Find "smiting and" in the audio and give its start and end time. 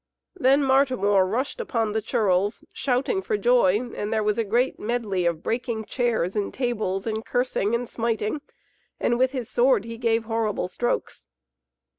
7.87-9.19